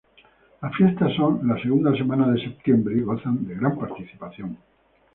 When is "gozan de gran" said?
3.01-3.77